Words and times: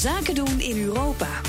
Zaken 0.00 0.34
doen 0.34 0.60
in 0.60 0.84
Europa. 0.84 1.40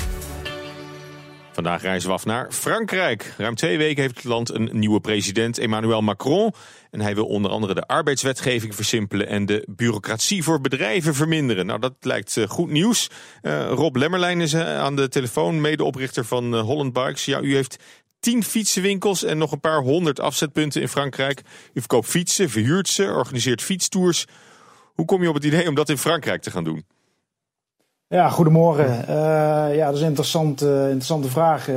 Vandaag 1.52 1.82
reizen 1.82 2.08
we 2.08 2.14
af 2.14 2.24
naar 2.24 2.52
Frankrijk. 2.52 3.34
Ruim 3.36 3.54
twee 3.54 3.78
weken 3.78 4.02
heeft 4.02 4.14
het 4.14 4.24
land 4.24 4.54
een 4.54 4.70
nieuwe 4.72 5.00
president, 5.00 5.58
Emmanuel 5.58 6.00
Macron. 6.00 6.52
En 6.90 7.00
hij 7.00 7.14
wil 7.14 7.26
onder 7.26 7.50
andere 7.50 7.74
de 7.74 7.86
arbeidswetgeving 7.86 8.74
versimpelen 8.74 9.26
en 9.26 9.46
de 9.46 9.66
bureaucratie 9.68 10.42
voor 10.42 10.60
bedrijven 10.60 11.14
verminderen. 11.14 11.66
Nou, 11.66 11.80
dat 11.80 11.94
lijkt 12.00 12.36
eh, 12.36 12.48
goed 12.48 12.70
nieuws. 12.70 13.10
Uh, 13.42 13.70
Rob 13.70 13.96
Lemmerlijn 13.96 14.40
is 14.40 14.54
uh, 14.54 14.78
aan 14.78 14.96
de 14.96 15.08
telefoon, 15.08 15.60
medeoprichter 15.60 16.24
van 16.24 16.58
Holland 16.58 16.92
Bikes. 16.92 17.24
Ja, 17.24 17.40
u 17.40 17.54
heeft 17.54 17.76
tien 18.20 18.44
fietsenwinkels 18.44 19.24
en 19.24 19.38
nog 19.38 19.52
een 19.52 19.60
paar 19.60 19.80
honderd 19.80 20.20
afzetpunten 20.20 20.80
in 20.80 20.88
Frankrijk. 20.88 21.42
U 21.74 21.80
verkoopt 21.80 22.08
fietsen, 22.08 22.50
verhuurt 22.50 22.88
ze, 22.88 23.04
organiseert 23.04 23.62
fietstours. 23.62 24.26
Hoe 24.94 25.06
kom 25.06 25.22
je 25.22 25.28
op 25.28 25.34
het 25.34 25.44
idee 25.44 25.68
om 25.68 25.74
dat 25.74 25.88
in 25.88 25.98
Frankrijk 25.98 26.42
te 26.42 26.50
gaan 26.50 26.64
doen? 26.64 26.84
Ja, 28.12 28.28
goedemorgen. 28.28 29.04
Uh, 29.08 29.76
ja, 29.76 29.86
dat 29.86 29.94
is 29.94 30.00
een 30.00 30.06
interessant, 30.06 30.62
uh, 30.62 30.82
interessante 30.82 31.28
vraag. 31.28 31.68
Uh, 31.68 31.76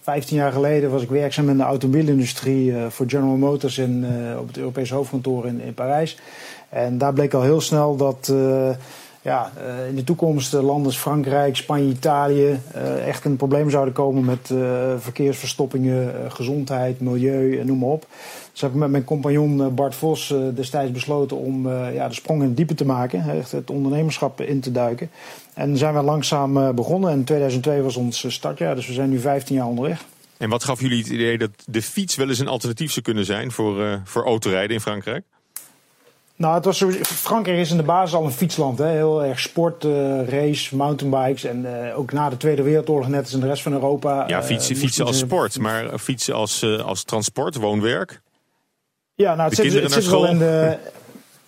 Vijftien 0.00 0.36
jaar 0.36 0.52
geleden 0.52 0.90
was 0.90 1.02
ik 1.02 1.08
werkzaam 1.08 1.48
in 1.48 1.56
de 1.56 1.62
automobielindustrie 1.62 2.74
voor 2.88 3.06
General 3.08 3.36
Motors 3.36 3.78
in, 3.78 4.06
op 4.38 4.46
het 4.46 4.56
Europese 4.56 4.94
hoofdkantoor 4.94 5.46
in, 5.46 5.60
in 5.60 5.74
Parijs. 5.74 6.18
En 6.68 6.98
daar 6.98 7.12
bleek 7.12 7.34
al 7.34 7.42
heel 7.42 7.60
snel 7.60 7.96
dat 7.96 8.32
ja, 9.22 9.52
in 9.88 9.94
de 9.94 10.04
toekomst 10.04 10.52
landen 10.52 10.86
als 10.86 10.96
Frankrijk, 10.96 11.56
Spanje, 11.56 11.92
Italië 11.92 12.60
echt 13.06 13.24
een 13.24 13.36
probleem 13.36 13.70
zouden 13.70 13.94
komen 13.94 14.24
met 14.24 14.50
verkeersverstoppingen, 14.98 16.32
gezondheid, 16.32 17.00
milieu, 17.00 17.64
noem 17.64 17.78
maar 17.78 17.88
op. 17.88 18.06
Dus 18.52 18.60
heb 18.60 18.70
ik 18.70 18.76
met 18.76 18.90
mijn 18.90 19.04
compagnon 19.04 19.74
Bart 19.74 19.94
Vos 19.94 20.34
destijds 20.54 20.92
besloten 20.92 21.36
om 21.36 21.68
ja, 21.68 22.08
de 22.08 22.14
sprong 22.14 22.40
in 22.40 22.46
het 22.46 22.56
diepe 22.56 22.74
te 22.74 22.84
maken, 22.84 23.38
echt 23.38 23.52
het 23.52 23.70
ondernemerschap 23.70 24.40
in 24.40 24.60
te 24.60 24.72
duiken. 24.72 25.10
En 25.54 25.76
zijn 25.76 25.94
we 25.94 26.02
langzaam 26.02 26.56
eh, 26.56 26.70
begonnen. 26.70 27.10
En 27.10 27.24
2002 27.24 27.82
was 27.82 27.96
ons 27.96 28.32
startjaar, 28.32 28.74
dus 28.74 28.86
we 28.86 28.92
zijn 28.92 29.10
nu 29.10 29.18
15 29.18 29.56
jaar 29.56 29.66
onderweg. 29.66 30.04
En 30.36 30.48
wat 30.48 30.64
gaf 30.64 30.80
jullie 30.80 30.98
het 30.98 31.08
idee 31.08 31.38
dat 31.38 31.50
de 31.66 31.82
fiets 31.82 32.16
wel 32.16 32.28
eens 32.28 32.38
een 32.38 32.48
alternatief 32.48 32.92
zou 32.92 33.04
kunnen 33.04 33.24
zijn 33.24 33.50
voor, 33.50 33.80
uh, 33.80 33.94
voor 34.04 34.24
autorijden 34.24 34.74
in 34.74 34.80
Frankrijk? 34.80 35.24
Nou, 36.42 36.54
het 36.54 36.64
was 36.64 36.84
Frankrijk 37.02 37.58
is 37.58 37.70
in 37.70 37.76
de 37.76 37.82
basis 37.82 38.14
al 38.14 38.24
een 38.24 38.30
fietsland. 38.30 38.78
Hè? 38.78 38.86
Heel 38.86 39.24
erg 39.24 39.40
sport, 39.40 39.84
uh, 39.84 40.28
race, 40.28 40.76
mountainbikes. 40.76 41.44
En 41.44 41.64
uh, 41.64 41.98
ook 41.98 42.12
na 42.12 42.30
de 42.30 42.36
Tweede 42.36 42.62
Wereldoorlog, 42.62 43.08
net 43.08 43.22
als 43.22 43.32
in 43.32 43.40
de 43.40 43.46
rest 43.46 43.62
van 43.62 43.72
Europa. 43.72 44.24
Ja, 44.26 44.42
fietsen, 44.42 44.76
fietsen 44.76 45.06
als 45.06 45.18
sport, 45.18 45.58
maar 45.58 45.98
fietsen 45.98 46.34
als, 46.34 46.64
als 46.84 47.04
transport, 47.04 47.54
woonwerk. 47.54 48.20
Ja, 49.14 49.34
nou, 49.34 49.48
het 49.48 49.58
zit, 49.58 49.82
het 49.82 49.92
zit 49.92 50.06
wel 50.06 50.26
in 50.26 50.38
de. 50.38 50.76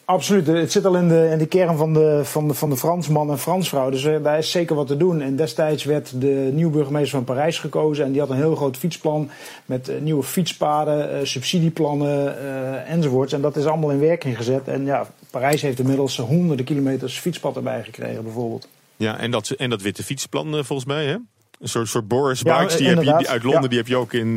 Absoluut. 0.05 0.47
Het 0.47 0.73
zit 0.73 0.85
al 0.85 0.97
in 0.97 1.09
de, 1.09 1.29
in 1.33 1.39
de 1.39 1.47
kern 1.47 1.77
van 1.77 1.93
de, 1.95 2.21
van, 2.25 2.49
de, 2.49 2.55
van 2.55 2.71
de 2.71 2.77
Fransman 2.77 3.31
en 3.31 3.39
Fransvrouw. 3.39 3.91
Dus 3.91 4.05
uh, 4.05 4.23
daar 4.23 4.39
is 4.39 4.51
zeker 4.51 4.77
wat 4.77 4.87
te 4.87 4.97
doen. 4.97 5.21
En 5.21 5.37
destijds 5.37 5.85
werd 5.85 6.21
de 6.21 6.51
nieuwe 6.53 6.73
burgemeester 6.73 7.11
van 7.11 7.25
Parijs 7.25 7.59
gekozen. 7.59 8.05
En 8.05 8.13
die 8.13 8.21
had 8.21 8.31
een 8.31 8.37
heel 8.37 8.55
groot 8.55 8.77
fietsplan. 8.77 9.31
Met 9.65 9.89
uh, 9.89 10.01
nieuwe 10.01 10.23
fietspaden, 10.23 11.15
uh, 11.15 11.25
subsidieplannen 11.25 12.87
enzovoorts. 12.87 13.33
En 13.33 13.41
dat 13.41 13.57
is 13.57 13.65
allemaal 13.65 13.91
in 13.91 14.01
werking 14.01 14.37
gezet. 14.37 14.69
En 14.69 14.85
ja, 14.85 15.07
Parijs 15.31 15.63
heeft 15.63 15.79
inmiddels 15.79 16.19
honderden 16.19 16.65
kilometers 16.65 17.19
fietspad 17.19 17.57
erbij 17.57 17.83
gekregen, 17.83 18.23
bijvoorbeeld. 18.23 18.69
Ja, 18.97 19.19
en 19.19 19.31
dat, 19.31 19.51
en 19.51 19.71
dat 19.71 19.83
witte 19.83 20.03
fietsplan 20.03 20.65
volgens 20.65 20.85
mij, 20.85 21.05
hè? 21.05 21.17
Een 21.61 21.69
soort, 21.69 21.89
soort 21.89 22.09
Boris 22.09 22.43
Bikes 22.43 22.77
die, 22.77 22.89
heb 22.89 23.03
je, 23.03 23.17
die 23.17 23.29
uit 23.29 23.43
Londen, 23.43 23.63
ja. 23.63 23.69
die 23.69 23.79
heb 23.79 23.87
je 23.87 23.97
ook 23.97 24.13
in, 24.13 24.35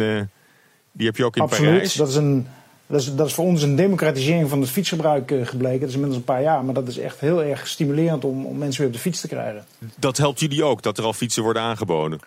die 0.92 1.06
heb 1.06 1.18
je 1.18 1.26
ook 1.26 1.36
in 1.36 1.42
Absoluut. 1.42 1.72
Parijs. 1.72 1.94
Dat 1.94 2.08
is 2.08 2.16
een 2.16 2.48
dat 2.88 3.02
is, 3.02 3.16
dat 3.16 3.28
is 3.28 3.34
voor 3.34 3.46
ons 3.46 3.62
een 3.62 3.76
democratisering 3.76 4.50
van 4.50 4.62
het 4.62 4.70
fietsgebruik 4.70 5.32
eh, 5.32 5.46
gebleken. 5.46 5.80
Dat 5.80 5.90
is 5.90 5.96
inmiddels 5.96 6.20
een 6.20 6.34
paar 6.34 6.42
jaar, 6.42 6.66
maar 6.66 6.74
dat 6.74 6.88
is 6.88 6.98
echt 6.98 7.20
heel 7.20 7.44
erg 7.44 7.68
stimulerend 7.68 8.26
om, 8.26 8.46
om 8.46 8.58
mensen 8.58 8.80
weer 8.80 8.90
op 8.90 8.96
de 8.96 9.02
fiets 9.02 9.22
te 9.22 9.28
krijgen. 9.28 9.66
Dat 9.96 10.18
helpt 10.18 10.40
jullie 10.40 10.64
ook, 10.64 10.82
dat 10.82 10.98
er 10.98 11.04
al 11.04 11.14
fietsen 11.14 11.44
worden 11.44 11.62
aangeboden? 11.62 12.20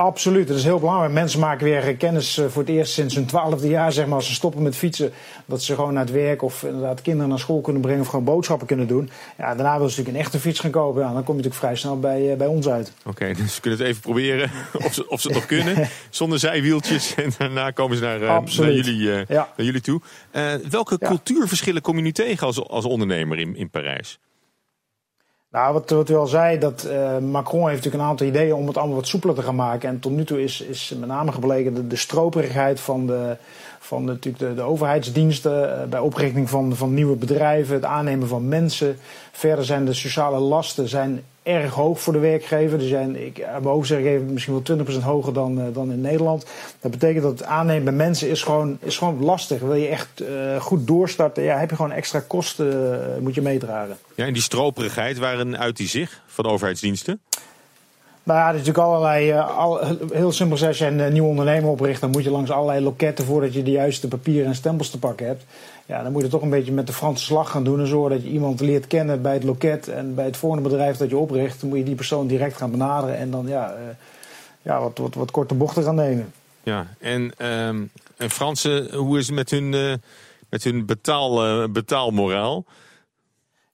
Absoluut, 0.00 0.48
dat 0.48 0.56
is 0.56 0.64
heel 0.64 0.78
belangrijk. 0.78 1.12
Mensen 1.12 1.40
maken 1.40 1.64
weer 1.64 1.96
kennis 1.96 2.38
eh, 2.38 2.46
voor 2.46 2.62
het 2.62 2.70
eerst 2.70 2.92
sinds 2.92 3.14
hun 3.14 3.26
twaalfde 3.26 3.68
jaar, 3.68 3.92
zeg 3.92 4.06
maar, 4.06 4.14
als 4.14 4.26
ze 4.26 4.34
stoppen 4.34 4.62
met 4.62 4.76
fietsen. 4.76 5.12
Dat 5.46 5.62
ze 5.62 5.74
gewoon 5.74 5.92
naar 5.92 6.04
het 6.04 6.12
werk 6.12 6.42
of 6.42 6.62
inderdaad 6.62 7.02
kinderen 7.02 7.28
naar 7.28 7.38
school 7.38 7.60
kunnen 7.60 7.82
brengen 7.82 8.00
of 8.00 8.06
gewoon 8.06 8.24
boodschappen 8.24 8.66
kunnen 8.66 8.86
doen. 8.86 9.10
Ja, 9.38 9.54
daarna 9.54 9.78
wil 9.78 9.88
ze 9.88 9.96
natuurlijk 9.96 10.16
een 10.16 10.22
echte 10.22 10.38
fiets 10.38 10.60
gaan 10.60 10.70
kopen. 10.70 11.02
Ja, 11.02 11.12
dan 11.12 11.24
kom 11.24 11.36
je 11.36 11.42
natuurlijk 11.42 11.54
vrij 11.54 11.76
snel 11.76 11.98
bij, 11.98 12.30
uh, 12.30 12.36
bij 12.36 12.46
ons 12.46 12.68
uit. 12.68 12.92
Oké, 13.04 13.32
dus 13.34 13.54
we 13.54 13.60
kunnen 13.60 13.78
het 13.78 13.88
even 13.88 14.00
proberen 14.00 14.50
of 14.86 14.94
ze, 14.94 15.08
of 15.08 15.20
ze 15.20 15.26
het 15.26 15.36
nog 15.36 15.46
kunnen. 15.46 15.88
Zonder 16.10 16.38
zijwieltjes. 16.38 17.14
En 17.14 17.32
daarna 17.38 17.70
komen 17.70 17.96
ze 17.96 18.02
naar, 18.02 18.20
uh, 18.20 18.28
naar, 18.28 18.72
jullie, 18.72 19.02
ja. 19.06 19.24
naar 19.28 19.66
jullie 19.66 19.80
toe. 19.80 20.00
welke 20.70 20.96
ja. 20.98 21.08
cultuurverschillen 21.08 21.82
kom 21.82 21.96
je 21.96 22.02
nu 22.02 22.12
tegen 22.12 22.46
als, 22.46 22.68
als 22.68 22.84
ondernemer 22.84 23.38
in, 23.38 23.56
in 23.56 23.70
Parijs? 23.70 24.18
Nou, 25.52 25.72
wat, 25.72 26.10
u 26.10 26.14
al 26.14 26.26
zei, 26.26 26.58
dat 26.58 26.86
uh, 26.86 27.18
Macron 27.18 27.68
heeft 27.68 27.74
natuurlijk 27.74 28.02
een 28.02 28.08
aantal 28.08 28.26
ideeën 28.26 28.54
om 28.54 28.66
het 28.66 28.76
allemaal 28.76 28.96
wat 28.96 29.06
soepeler 29.06 29.34
te 29.34 29.42
gaan 29.42 29.54
maken. 29.54 29.88
En 29.88 30.00
tot 30.00 30.12
nu 30.12 30.24
toe 30.24 30.42
is, 30.42 30.60
is 30.60 30.94
met 30.98 31.08
name 31.08 31.32
gebleken 31.32 31.74
de, 31.74 31.86
de 31.86 31.96
stroperigheid 31.96 32.80
van, 32.80 33.06
de, 33.06 33.36
van 33.78 34.04
natuurlijk 34.04 34.44
de, 34.44 34.54
de 34.54 34.62
overheidsdiensten 34.62 35.68
uh, 35.68 35.84
bij 35.84 36.00
oprichting 36.00 36.50
van, 36.50 36.76
van 36.76 36.94
nieuwe 36.94 37.16
bedrijven, 37.16 37.74
het 37.74 37.84
aannemen 37.84 38.28
van 38.28 38.48
mensen. 38.48 38.96
Verder 39.32 39.64
zijn 39.64 39.84
de 39.84 39.94
sociale 39.94 40.38
lasten 40.38 40.88
zijn 40.88 41.24
erg 41.42 41.74
hoog 41.74 42.00
voor 42.00 42.12
de 42.12 42.18
werkgever. 42.18 42.78
Die 42.78 42.88
zijn, 42.88 43.26
ik 43.26 43.36
heb 43.36 43.64
hoofd 43.64 43.88
zeggen, 43.88 44.32
misschien 44.32 44.62
wel 44.64 44.86
20% 45.00 45.02
hoger 45.02 45.32
dan, 45.32 45.58
uh, 45.58 45.64
dan 45.72 45.92
in 45.92 46.00
Nederland. 46.00 46.46
Dat 46.80 46.90
betekent 46.90 47.22
dat 47.22 47.38
het 47.38 47.42
aannemen 47.42 47.84
bij 47.84 47.92
mensen 47.92 48.28
is 48.28 48.42
gewoon, 48.42 48.78
is 48.80 48.98
gewoon 48.98 49.22
lastig. 49.22 49.60
Wil 49.60 49.74
je 49.74 49.88
echt 49.88 50.22
uh, 50.22 50.60
goed 50.60 50.86
doorstarten, 50.86 51.42
ja, 51.42 51.58
heb 51.58 51.70
je 51.70 51.76
gewoon 51.76 51.92
extra 51.92 52.20
kosten, 52.20 53.22
moet 53.22 53.34
je 53.34 53.42
meedragen. 53.42 53.98
Ja, 54.14 54.26
en 54.26 54.32
die 54.32 54.42
stroperigheid, 54.42 55.18
waarin 55.18 55.58
uit 55.58 55.76
die 55.76 55.88
zich 55.88 56.22
van 56.26 56.46
overheidsdiensten? 56.46 57.20
Nou 58.22 58.38
ja, 58.38 58.48
er 58.48 58.54
is 58.54 58.66
natuurlijk 58.66 58.86
allerlei. 58.86 59.32
Al, 59.32 59.80
heel 60.12 60.32
simpel, 60.32 60.66
als 60.66 60.78
je 60.78 60.86
een 60.86 61.12
nieuw 61.12 61.26
ondernemer 61.26 61.70
opricht, 61.70 62.00
dan 62.00 62.10
moet 62.10 62.24
je 62.24 62.30
langs 62.30 62.50
allerlei 62.50 62.80
loketten 62.80 63.24
voordat 63.24 63.54
je 63.54 63.62
de 63.62 63.70
juiste 63.70 64.08
papieren 64.08 64.46
en 64.46 64.54
stempels 64.54 64.90
te 64.90 64.98
pakken 64.98 65.26
hebt. 65.26 65.44
Ja, 65.86 66.02
dan 66.02 66.12
moet 66.12 66.22
je 66.22 66.28
toch 66.28 66.42
een 66.42 66.50
beetje 66.50 66.72
met 66.72 66.86
de 66.86 66.92
Franse 66.92 67.24
slag 67.24 67.50
gaan 67.50 67.64
doen. 67.64 67.80
En 67.80 67.86
zorgen 67.86 68.10
dat 68.10 68.22
je 68.22 68.28
iemand 68.28 68.60
leert 68.60 68.86
kennen 68.86 69.22
bij 69.22 69.34
het 69.34 69.44
loket 69.44 69.88
en 69.88 70.14
bij 70.14 70.24
het 70.24 70.36
volgende 70.36 70.68
bedrijf 70.68 70.96
dat 70.96 71.10
je 71.10 71.16
opricht. 71.16 71.60
Dan 71.60 71.68
moet 71.68 71.78
je 71.78 71.84
die 71.84 71.94
persoon 71.94 72.26
direct 72.26 72.56
gaan 72.56 72.70
benaderen 72.70 73.16
en 73.16 73.30
dan 73.30 73.46
ja, 73.46 73.72
uh, 73.72 73.80
ja, 74.62 74.80
wat, 74.80 74.98
wat, 74.98 75.14
wat 75.14 75.30
korte 75.30 75.54
bochten 75.54 75.82
gaan 75.82 75.94
nemen. 75.94 76.32
Ja, 76.62 76.86
en, 76.98 77.32
um, 77.46 77.90
en 78.16 78.30
Fransen, 78.30 78.94
hoe 78.94 79.18
is 79.18 79.26
het 79.26 79.36
met 79.36 79.50
hun, 79.50 80.00
met 80.48 80.64
hun 80.64 80.86
betaal, 80.86 81.68
betaalmoraal? 81.70 82.64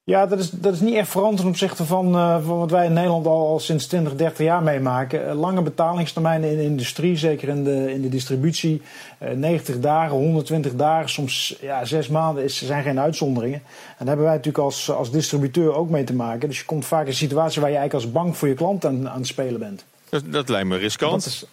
Ja, 0.09 0.27
dat 0.27 0.39
is, 0.39 0.50
dat 0.50 0.72
is 0.72 0.81
niet 0.81 0.94
echt 0.94 1.09
veranderd 1.09 1.41
ten 1.41 1.49
opzichte 1.49 1.84
van, 1.84 2.15
uh, 2.15 2.44
van 2.44 2.59
wat 2.59 2.71
wij 2.71 2.87
in 2.87 2.93
Nederland 2.93 3.27
al, 3.27 3.47
al 3.47 3.59
sinds 3.59 3.87
20, 3.87 4.17
30 4.17 4.39
jaar 4.39 4.62
meemaken. 4.62 5.27
Uh, 5.27 5.34
lange 5.34 5.62
betalingstermijnen 5.62 6.50
in 6.50 6.56
de 6.56 6.62
industrie, 6.62 7.17
zeker 7.17 7.49
in 7.49 7.65
de, 7.65 7.93
in 7.93 8.03
de 8.03 8.09
distributie. 8.09 8.83
Uh, 9.22 9.31
90 9.31 9.81
dagen, 9.81 10.17
120 10.17 10.75
dagen, 10.75 11.09
soms 11.09 11.56
ja, 11.61 11.84
zes 11.84 12.09
maanden 12.09 12.44
is, 12.44 12.67
zijn 12.67 12.83
geen 12.83 13.00
uitzonderingen. 13.00 13.59
En 13.65 13.97
daar 13.99 14.06
hebben 14.06 14.25
wij 14.25 14.34
natuurlijk 14.34 14.65
als, 14.65 14.91
als 14.91 15.11
distributeur 15.11 15.75
ook 15.75 15.91
mee 15.91 16.05
te 16.05 16.15
maken. 16.15 16.49
Dus 16.49 16.59
je 16.59 16.65
komt 16.65 16.84
vaak 16.84 17.03
in 17.03 17.09
een 17.09 17.15
situatie 17.15 17.61
waar 17.61 17.71
je 17.71 17.77
eigenlijk 17.77 18.06
als 18.06 18.15
bank 18.15 18.34
voor 18.34 18.49
je 18.49 18.55
klant 18.55 18.84
aan, 18.84 19.09
aan 19.09 19.19
het 19.19 19.27
spelen 19.27 19.61
bent. 19.61 19.84
Dat, 20.09 20.23
dat 20.33 20.49
lijkt 20.49 20.69
me 20.69 20.77
riskant. 20.77 21.47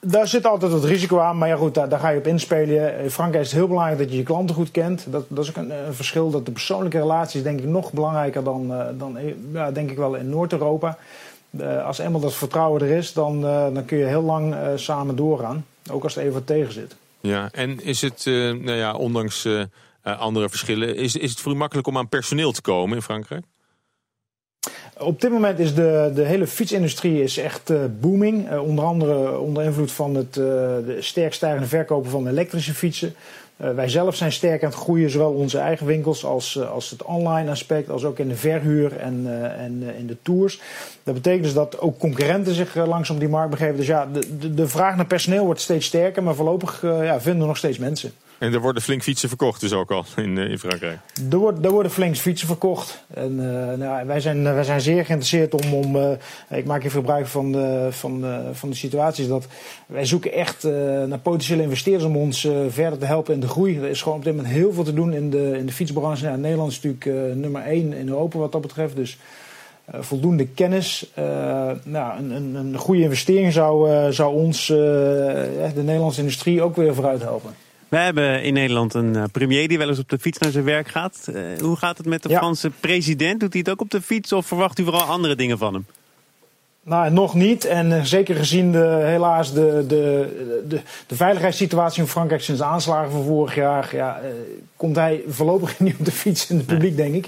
Daar 0.00 0.28
zit 0.28 0.46
altijd 0.46 0.72
wat 0.72 0.84
risico 0.84 1.18
aan, 1.18 1.38
maar 1.38 1.48
ja 1.48 1.56
goed, 1.56 1.74
daar, 1.74 1.98
ga 1.98 2.08
je 2.08 2.18
op 2.18 2.26
inspelen. 2.26 2.98
In 2.98 3.10
Frankrijk 3.10 3.44
is 3.44 3.50
het 3.50 3.58
heel 3.58 3.68
belangrijk 3.68 3.98
dat 3.98 4.10
je 4.10 4.16
je 4.16 4.22
klanten 4.22 4.54
goed 4.54 4.70
kent. 4.70 5.06
Dat, 5.08 5.24
dat 5.28 5.44
is 5.44 5.50
ook 5.50 5.56
een, 5.56 5.86
een 5.86 5.94
verschil. 5.94 6.30
Dat 6.30 6.46
de 6.46 6.52
persoonlijke 6.52 6.98
relatie 6.98 7.38
is 7.38 7.44
denk 7.44 7.60
ik 7.60 7.66
nog 7.66 7.92
belangrijker 7.92 8.44
dan, 8.44 8.72
uh, 8.72 8.86
dan 8.98 9.18
ja, 9.52 9.70
denk 9.70 9.90
ik 9.90 9.96
wel 9.96 10.14
in 10.14 10.28
Noord-Europa. 10.28 10.98
Uh, 11.50 11.86
als 11.86 11.98
eenmaal 11.98 12.20
dat 12.20 12.34
vertrouwen 12.34 12.82
er 12.82 12.90
is, 12.90 13.12
dan, 13.12 13.40
dan 13.74 13.84
kun 13.84 13.98
je 13.98 14.04
heel 14.04 14.22
lang 14.22 14.54
samen 14.74 15.16
doorgaan. 15.16 15.66
Ook 15.90 16.02
als 16.02 16.14
het 16.14 16.22
even 16.22 16.34
wat 16.34 16.46
tegen 16.46 16.72
zit. 16.72 16.96
Ja, 17.20 17.48
en 17.52 17.84
is 17.84 18.00
het, 18.00 18.22
nou 18.24 18.72
ja, 18.72 18.94
ondanks 18.94 19.48
andere 20.02 20.48
verschillen, 20.48 20.96
is, 20.96 21.16
is 21.16 21.30
het 21.30 21.40
voor 21.40 21.52
u 21.52 21.54
makkelijk 21.54 21.86
om 21.86 21.98
aan 21.98 22.08
personeel 22.08 22.52
te 22.52 22.62
komen 22.62 22.96
in 22.96 23.02
Frankrijk? 23.02 23.44
Op 25.00 25.20
dit 25.20 25.30
moment 25.30 25.58
is 25.58 25.74
de, 25.74 26.10
de 26.14 26.22
hele 26.22 26.46
fietsindustrie 26.46 27.22
is 27.22 27.38
echt 27.38 27.70
uh, 27.70 27.78
booming. 28.00 28.52
Uh, 28.52 28.62
onder 28.62 28.84
andere 28.84 29.38
onder 29.38 29.64
invloed 29.64 29.92
van 29.92 30.14
het 30.14 30.36
uh, 30.36 30.44
de 30.44 30.96
sterk 30.98 31.34
stijgende 31.34 31.66
verkopen 31.66 32.10
van 32.10 32.28
elektrische 32.28 32.74
fietsen. 32.74 33.14
wij 33.56 33.88
zelf 33.88 34.16
zijn 34.16 34.32
sterk 34.32 34.62
aan 34.62 34.70
het 34.70 34.78
groeien, 34.78 35.10
zowel 35.10 35.32
onze 35.32 35.58
eigen 35.58 35.86
winkels 35.86 36.24
als, 36.24 36.64
als 36.64 36.90
het 36.90 37.02
online 37.02 37.50
aspect, 37.50 37.90
als 37.90 38.04
ook 38.04 38.18
in 38.18 38.28
de 38.28 38.36
verhuur 38.36 38.96
en, 38.96 39.26
en 39.58 39.82
in 39.98 40.06
de 40.06 40.16
tours. 40.22 40.60
Dat 41.02 41.14
betekent 41.14 41.42
dus 41.42 41.54
dat 41.54 41.80
ook 41.80 41.98
concurrenten 41.98 42.54
zich 42.54 42.74
langzaam 42.74 43.18
die 43.18 43.28
markt 43.28 43.50
begeven. 43.50 43.76
Dus 43.76 43.86
ja, 43.86 44.06
de, 44.12 44.38
de, 44.38 44.54
de 44.54 44.68
vraag 44.68 44.96
naar 44.96 45.06
personeel 45.06 45.44
wordt 45.44 45.60
steeds 45.60 45.86
sterker, 45.86 46.22
maar 46.22 46.34
voorlopig 46.34 46.82
ja, 46.82 47.20
vinden 47.20 47.40
we 47.40 47.46
nog 47.46 47.56
steeds 47.56 47.78
mensen. 47.78 48.12
En 48.40 48.52
er 48.52 48.60
worden 48.60 48.82
flink 48.82 49.02
fietsen 49.02 49.28
verkocht 49.28 49.60
dus 49.60 49.72
ook 49.72 49.90
al 49.90 50.04
in, 50.16 50.38
in 50.38 50.58
Frankrijk? 50.58 50.98
Er, 51.30 51.38
wordt, 51.38 51.64
er 51.64 51.70
worden 51.70 51.92
flink 51.92 52.16
fietsen 52.16 52.46
verkocht. 52.46 53.04
En 53.14 53.32
uh, 53.32 53.72
nou, 53.72 54.06
wij, 54.06 54.20
zijn, 54.20 54.42
wij 54.42 54.64
zijn 54.64 54.80
zeer 54.80 55.04
geïnteresseerd 55.04 55.54
om... 55.54 55.74
om 55.74 56.18
ik 56.50 56.64
maak 56.64 56.84
even 56.84 56.90
gebruik 56.90 57.26
van 57.26 57.52
de, 57.52 57.88
van, 57.90 58.24
van 58.52 58.70
de 58.70 58.76
situaties 58.76 59.28
dat 59.28 59.46
wij 59.86 60.04
zoeken 60.04 60.32
echt 60.32 60.62
naar 61.06 61.18
potentiële 61.18 61.62
investeerders... 61.62 62.04
om 62.04 62.16
ons 62.16 62.48
verder 62.68 62.98
te 62.98 63.04
helpen 63.04 63.34
in 63.34 63.40
de 63.40 63.48
groei. 63.48 63.78
Er 63.78 63.88
is 63.88 64.02
gewoon 64.02 64.18
op 64.18 64.24
dit 64.24 64.34
moment 64.36 64.52
heel 64.52 64.72
veel 64.72 64.84
te 64.84 64.94
doen 64.94 65.12
in 65.12 65.30
de, 65.30 65.58
in 65.58 65.66
de 65.66 65.72
fietsbranche. 65.72 66.24
Nou, 66.24 66.38
Nederland 66.38 66.70
is 66.70 66.80
natuurlijk 66.80 67.36
nummer 67.36 67.62
één 67.62 67.92
in 67.92 68.08
Europa 68.08 68.38
wat 68.38 68.52
dat 68.52 68.60
betreft. 68.60 68.96
Dus 68.96 69.18
voldoende 69.92 70.46
kennis. 70.46 71.10
nou, 71.84 72.18
een, 72.18 72.30
een, 72.30 72.54
een, 72.54 72.76
goede 72.76 73.02
investering 73.02 73.52
zou, 73.52 74.12
zou 74.12 74.34
ons, 74.34 74.66
de 74.66 75.72
Nederlandse 75.74 76.20
industrie, 76.20 76.62
ook 76.62 76.76
weer 76.76 76.94
vooruit 76.94 77.22
helpen. 77.22 77.54
Wij 77.90 78.04
hebben 78.04 78.42
in 78.42 78.54
Nederland 78.54 78.94
een 78.94 79.30
premier 79.32 79.68
die 79.68 79.78
wel 79.78 79.88
eens 79.88 79.98
op 79.98 80.08
de 80.08 80.18
fiets 80.18 80.38
naar 80.38 80.50
zijn 80.50 80.64
werk 80.64 80.88
gaat. 80.88 81.28
hoe 81.60 81.76
gaat 81.76 81.98
het 81.98 82.06
met 82.06 82.22
de 82.22 82.28
Franse 82.28 82.70
president? 82.80 83.40
Doet 83.40 83.52
hij 83.52 83.60
het 83.60 83.70
ook 83.70 83.80
op 83.80 83.90
de 83.90 84.02
fiets 84.02 84.32
of 84.32 84.46
verwacht 84.46 84.78
u 84.78 84.84
vooral 84.84 85.02
andere 85.02 85.34
dingen 85.36 85.58
van 85.58 85.74
hem? 85.74 85.86
Nou, 86.82 87.10
nog 87.10 87.34
niet. 87.34 87.64
En 87.64 87.90
uh, 87.90 88.02
zeker 88.02 88.36
gezien 88.36 88.72
de, 88.72 89.02
helaas 89.04 89.52
de, 89.52 89.84
de, 89.88 90.28
de, 90.68 90.80
de, 91.06 91.16
veiligheidssituatie 91.16 92.02
in 92.02 92.08
Frankrijk 92.08 92.42
sinds 92.42 92.60
de 92.60 92.66
aanslagen 92.66 93.10
van 93.10 93.24
vorig 93.24 93.54
jaar, 93.54 93.88
ja, 93.92 94.20
uh, 94.22 94.28
komt 94.76 94.96
hij 94.96 95.22
voorlopig 95.28 95.78
niet 95.80 95.96
op 95.98 96.04
de 96.04 96.12
fiets 96.12 96.50
in 96.50 96.56
het 96.56 96.66
publiek, 96.66 96.96
denk 96.96 97.14
ik. 97.14 97.26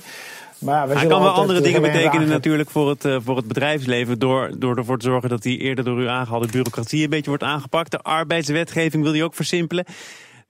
Maar 0.58 0.88
ja, 0.88 0.94
hij 0.94 1.06
kan 1.06 1.22
wel 1.22 1.30
andere 1.30 1.58
eh, 1.58 1.64
dingen 1.64 1.82
betekenen 1.82 2.28
natuurlijk 2.28 2.70
voor 2.70 2.88
het, 2.88 3.04
uh, 3.04 3.16
voor 3.24 3.36
het 3.36 3.48
bedrijfsleven. 3.48 4.18
Door, 4.18 4.50
door 4.58 4.76
ervoor 4.76 4.98
te 4.98 5.04
zorgen 5.04 5.28
dat 5.28 5.42
die 5.42 5.58
eerder 5.58 5.84
door 5.84 6.00
u 6.00 6.08
aangehaalde 6.08 6.46
bureaucratie 6.46 7.02
een 7.02 7.10
beetje 7.10 7.28
wordt 7.28 7.42
aangepakt. 7.42 7.90
De 7.90 8.00
arbeidswetgeving 8.02 9.02
wil 9.02 9.12
hij 9.12 9.22
ook 9.22 9.34
versimpelen. 9.34 9.84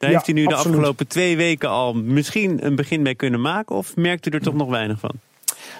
Daar 0.02 0.10
heeft 0.10 0.28
u 0.28 0.32
nu 0.32 0.46
de 0.46 0.54
afgelopen 0.54 1.06
twee 1.06 1.36
weken 1.36 1.68
al 1.68 1.94
misschien 1.94 2.66
een 2.66 2.74
begin 2.74 3.02
mee 3.02 3.14
kunnen 3.14 3.40
maken. 3.40 3.76
Of 3.76 3.96
merkt 3.96 4.26
u 4.26 4.30
er 4.30 4.40
toch 4.40 4.54
nog 4.54 4.68
weinig 4.68 4.98
van? 4.98 5.10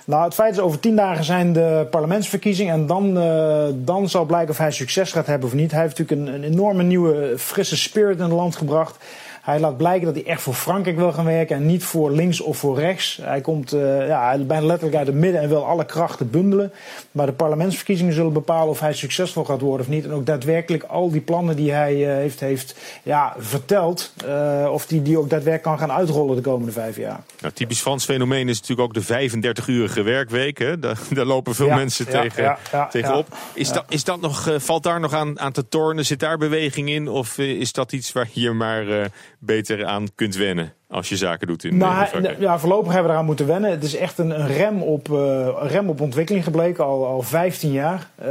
Nou, 0.05 0.25
het 0.25 0.35
feit 0.35 0.53
is, 0.53 0.59
over 0.59 0.81
tien 0.81 0.97
dagen 0.97 1.25
zijn 1.25 1.53
de 1.53 1.87
parlementsverkiezingen. 1.91 2.75
En 2.75 2.87
dan, 2.87 3.17
uh, 3.17 3.65
dan 3.75 4.09
zal 4.09 4.25
blijken 4.25 4.51
of 4.51 4.59
hij 4.59 4.71
succes 4.71 5.13
gaat 5.13 5.27
hebben 5.27 5.49
of 5.49 5.55
niet. 5.55 5.71
Hij 5.71 5.81
heeft 5.81 5.99
natuurlijk 5.99 6.29
een, 6.29 6.35
een 6.35 6.53
enorme 6.53 6.83
nieuwe, 6.83 7.35
frisse 7.39 7.77
spirit 7.77 8.17
in 8.17 8.23
het 8.23 8.33
land 8.33 8.57
gebracht. 8.57 8.97
Hij 9.43 9.61
laat 9.61 9.77
blijken 9.77 10.07
dat 10.07 10.15
hij 10.15 10.25
echt 10.25 10.43
voor 10.43 10.55
Frankrijk 10.55 10.97
wil 10.97 11.13
gaan 11.13 11.25
werken 11.25 11.57
en 11.57 11.67
niet 11.67 11.85
voor 11.85 12.11
links 12.11 12.41
of 12.41 12.57
voor 12.57 12.79
rechts. 12.79 13.19
Hij 13.23 13.41
komt 13.41 13.75
uh, 13.75 14.07
ja, 14.07 14.39
bijna 14.39 14.67
letterlijk 14.67 14.97
uit 14.97 15.07
het 15.07 15.17
midden 15.17 15.41
en 15.41 15.49
wil 15.49 15.67
alle 15.67 15.85
krachten 15.85 16.31
bundelen. 16.31 16.73
Maar 17.13 17.27
de 17.27 17.33
parlementsverkiezingen 17.33 18.13
zullen 18.13 18.33
bepalen 18.33 18.69
of 18.69 18.81
hij 18.81 18.93
succesvol 18.93 19.45
gaat 19.45 19.61
worden 19.61 19.87
of 19.87 19.93
niet. 19.93 20.05
En 20.05 20.13
ook 20.13 20.27
daadwerkelijk 20.27 20.83
al 20.83 21.11
die 21.11 21.21
plannen 21.21 21.57
die 21.57 21.73
hij 21.73 21.97
uh, 21.97 22.07
heeft, 22.07 22.41
heeft 22.41 22.75
ja, 23.03 23.35
verteld, 23.39 24.13
uh, 24.27 24.69
of 24.73 24.87
die, 24.87 25.03
die 25.03 25.19
ook 25.19 25.31
daadwerkelijk 25.31 25.63
kan 25.63 25.89
gaan 25.89 25.97
uitrollen 25.97 26.37
de 26.37 26.43
komende 26.43 26.73
vijf 26.73 26.97
jaar. 26.97 27.21
Nou, 27.41 27.55
typisch 27.55 27.81
Frans 27.81 28.05
fenomeen 28.05 28.49
is 28.49 28.61
natuurlijk 28.61 28.89
ook 28.89 29.07
de 29.07 29.31
35-urige 29.31 30.03
werkweek. 30.03 30.59
Hè? 30.59 30.79
Daar, 30.79 30.99
daar, 31.11 31.25
lopen 31.25 31.55
veel 31.55 31.67
ja, 31.67 31.75
mensen 31.75 32.07
ja, 32.11 32.21
tegen, 32.21 32.57
tegenop. 32.91 33.27
Is, 33.55 33.73
dat, 33.73 33.85
is 33.89 34.05
dat 34.05 34.21
nog, 34.21 34.51
valt 34.57 34.83
daar 34.83 35.01
nog 35.01 35.13
aan, 35.13 35.41
aan 35.41 35.53
te 35.53 35.69
tornen? 35.69 36.07
Zit 36.07 36.21
daar 36.21 36.39
beweging 36.39 36.89
in? 36.89 37.09
Of 37.09 37.39
is 37.39 37.73
dat 37.73 37.93
iets 37.93 38.13
waar 38.13 38.29
je 38.33 38.51
maar 38.51 39.11
beter 39.45 39.85
aan 39.85 40.15
kunt 40.15 40.37
wennen 40.37 40.75
als 40.93 41.09
je 41.09 41.17
zaken 41.17 41.47
doet 41.47 41.65
in, 41.65 41.77
nou, 41.77 42.07
Ja, 42.39 42.59
voorlopig 42.59 42.93
hebben 42.93 43.11
we 43.11 43.13
eraan 43.13 43.27
moeten 43.27 43.47
wennen. 43.47 43.71
Het 43.71 43.85
is 43.85 43.97
echt 43.97 44.19
een, 44.19 44.41
een 44.41 44.47
rem, 44.47 44.83
op, 44.83 45.09
uh, 45.09 45.49
rem 45.63 45.89
op 45.89 46.01
ontwikkeling 46.01 46.45
gebleken, 46.45 46.85
al, 46.85 47.07
al 47.07 47.23
15 47.23 47.73
jaar. 47.73 48.09
Uh, 48.25 48.29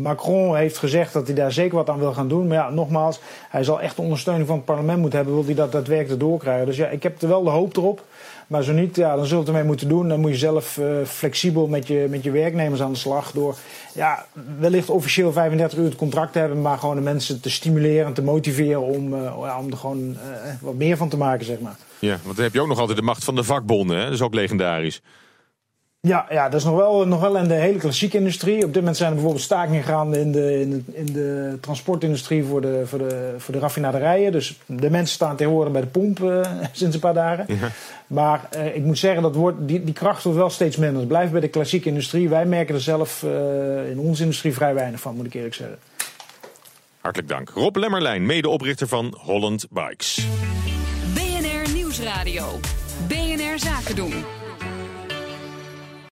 Macron 0.00 0.56
heeft 0.56 0.78
gezegd 0.78 1.12
dat 1.12 1.26
hij 1.26 1.36
daar 1.36 1.52
zeker 1.52 1.76
wat 1.76 1.88
aan 1.88 1.98
wil 1.98 2.12
gaan 2.12 2.28
doen. 2.28 2.46
Maar 2.46 2.56
ja, 2.56 2.70
nogmaals, 2.70 3.20
hij 3.48 3.64
zal 3.64 3.80
echt 3.80 3.98
ondersteuning 3.98 4.46
van 4.46 4.56
het 4.56 4.64
parlement 4.64 4.98
moeten 4.98 5.18
hebben. 5.18 5.36
Wil 5.36 5.44
hij 5.44 5.54
dat 5.54 5.72
daadwerkelijk 5.72 6.20
doorkrijgen. 6.20 6.66
Dus 6.66 6.76
ja, 6.76 6.86
ik 6.86 7.02
heb 7.02 7.22
er 7.22 7.28
wel 7.28 7.42
de 7.42 7.50
hoop 7.50 7.76
erop. 7.76 8.04
Maar 8.46 8.62
zo 8.62 8.72
niet, 8.72 8.96
ja, 8.96 9.16
dan 9.16 9.26
zult 9.26 9.42
je 9.46 9.52
ermee 9.52 9.66
moeten 9.66 9.88
doen. 9.88 10.08
Dan 10.08 10.20
moet 10.20 10.30
je 10.30 10.36
zelf 10.36 10.76
uh, 10.76 10.86
flexibel 11.04 11.66
met 11.66 11.86
je, 11.86 12.06
met 12.10 12.22
je 12.22 12.30
werknemers 12.30 12.82
aan 12.82 12.92
de 12.92 12.98
slag. 12.98 13.32
Door 13.32 13.56
ja, 13.94 14.26
wellicht 14.58 14.90
officieel 14.90 15.32
35 15.32 15.78
uur 15.78 15.84
het 15.84 15.96
contract 15.96 16.32
te 16.32 16.38
hebben. 16.38 16.60
Maar 16.60 16.78
gewoon 16.78 16.96
de 16.96 17.02
mensen 17.02 17.40
te 17.40 17.50
stimuleren 17.50 18.06
en 18.06 18.12
te 18.12 18.22
motiveren 18.22 18.82
om, 18.82 19.14
ja, 19.14 19.58
om 19.58 19.70
er 19.70 19.76
gewoon 19.76 20.16
wat 20.60 20.74
meer 20.74 20.96
van 20.96 21.08
te 21.08 21.16
maken, 21.16 21.46
zeg 21.46 21.60
maar. 21.60 21.76
Ja, 22.08 22.18
want 22.22 22.36
dan 22.36 22.44
heb 22.44 22.54
je 22.54 22.60
ook 22.60 22.68
nog 22.68 22.78
altijd 22.78 22.98
de 22.98 23.04
macht 23.04 23.24
van 23.24 23.34
de 23.34 23.44
vakbonden. 23.44 23.96
Hè? 23.96 24.04
Dat 24.04 24.12
is 24.12 24.22
ook 24.22 24.34
legendarisch. 24.34 25.00
Ja, 26.00 26.26
ja, 26.30 26.48
dat 26.48 26.60
is 26.60 26.66
nog 26.66 26.76
wel, 26.76 27.06
nog 27.06 27.20
wel 27.20 27.36
in 27.36 27.48
de 27.48 27.54
hele 27.54 27.78
klassieke 27.78 28.16
industrie. 28.16 28.64
Op 28.64 28.72
dit 28.72 28.74
moment 28.74 28.96
zijn 28.96 29.08
er 29.08 29.14
bijvoorbeeld 29.14 29.44
stakingen 29.44 29.82
gaande 29.82 30.20
in 30.20 30.32
de, 30.32 30.60
in 30.60 30.70
de, 30.70 30.82
in 30.92 31.06
de 31.06 31.58
transportindustrie 31.60 32.44
voor 32.44 32.60
de, 32.60 32.82
voor, 32.86 32.98
de, 32.98 33.34
voor 33.38 33.54
de 33.54 33.60
raffinaderijen. 33.60 34.32
Dus 34.32 34.58
de 34.66 34.90
mensen 34.90 35.14
staan 35.14 35.36
tegenwoordig 35.36 35.72
bij 35.72 35.80
de 35.80 35.86
pomp 35.86 36.18
uh, 36.18 36.40
sinds 36.72 36.94
een 36.94 37.00
paar 37.00 37.14
dagen. 37.14 37.44
Ja. 37.48 37.70
Maar 38.06 38.48
uh, 38.56 38.76
ik 38.76 38.82
moet 38.82 38.98
zeggen, 38.98 39.22
dat 39.22 39.34
wordt, 39.34 39.56
die, 39.60 39.84
die 39.84 39.94
kracht 39.94 40.22
wordt 40.22 40.38
wel 40.38 40.50
steeds 40.50 40.76
minder. 40.76 40.98
Het 40.98 41.08
blijft 41.08 41.32
bij 41.32 41.40
de 41.40 41.48
klassieke 41.48 41.88
industrie. 41.88 42.28
Wij 42.28 42.46
merken 42.46 42.74
er 42.74 42.80
zelf 42.80 43.22
uh, 43.22 43.90
in 43.90 43.98
onze 43.98 44.22
industrie 44.22 44.54
vrij 44.54 44.74
weinig 44.74 45.00
van, 45.00 45.16
moet 45.16 45.26
ik 45.26 45.34
eerlijk 45.34 45.54
zeggen. 45.54 45.78
Hartelijk 47.00 47.28
dank. 47.28 47.50
Rob 47.50 47.76
Lemmerlijn, 47.76 48.26
medeoprichter 48.26 48.88
van 48.88 49.14
Holland 49.18 49.66
Bikes. 49.70 50.26
Nieuwsradio. 52.02 52.60
BNR 53.08 53.58
Zaken 53.58 53.96
doen. 53.96 54.41